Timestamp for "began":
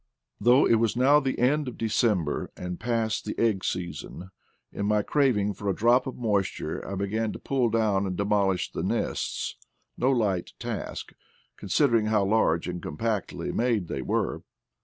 6.95-7.31